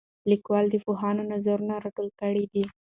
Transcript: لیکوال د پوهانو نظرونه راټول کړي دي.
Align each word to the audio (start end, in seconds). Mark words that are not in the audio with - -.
لیکوال 0.31 0.65
د 0.71 0.75
پوهانو 0.85 1.23
نظرونه 1.31 1.73
راټول 1.83 2.07
کړي 2.21 2.43
دي. 2.53 2.63